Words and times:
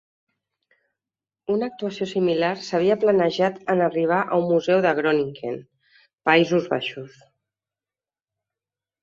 Una 1.55 1.67
actuació 1.71 2.07
similar 2.11 2.49
s'havia 2.67 2.97
planejat 3.03 3.59
en 3.75 3.83
arribar 3.89 4.23
a 4.23 4.39
un 4.45 4.49
museu 4.53 4.81
de 4.87 4.95
Groningen, 5.01 5.61
Països 6.31 6.67
Baixos. 6.75 7.23